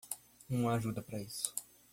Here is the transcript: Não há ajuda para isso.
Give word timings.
Não 0.49 0.67
há 0.67 0.73
ajuda 0.77 0.99
para 1.03 1.21
isso. 1.21 1.53